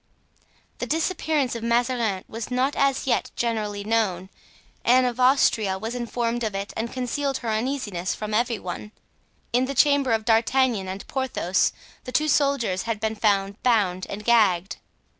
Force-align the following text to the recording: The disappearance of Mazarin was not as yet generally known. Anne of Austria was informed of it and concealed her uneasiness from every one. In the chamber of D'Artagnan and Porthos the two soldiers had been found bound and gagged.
The 0.79 0.87
disappearance 0.87 1.53
of 1.55 1.61
Mazarin 1.61 2.23
was 2.27 2.49
not 2.49 2.75
as 2.75 3.05
yet 3.05 3.29
generally 3.35 3.83
known. 3.83 4.31
Anne 4.83 5.05
of 5.05 5.19
Austria 5.19 5.77
was 5.77 5.93
informed 5.93 6.43
of 6.43 6.55
it 6.55 6.73
and 6.75 6.91
concealed 6.91 7.37
her 7.45 7.49
uneasiness 7.51 8.15
from 8.15 8.33
every 8.33 8.57
one. 8.57 8.93
In 9.53 9.65
the 9.65 9.75
chamber 9.75 10.11
of 10.11 10.25
D'Artagnan 10.25 10.87
and 10.87 11.07
Porthos 11.07 11.71
the 12.05 12.11
two 12.11 12.27
soldiers 12.29 12.81
had 12.89 12.99
been 12.99 13.13
found 13.13 13.61
bound 13.61 14.07
and 14.09 14.25
gagged. 14.25 14.77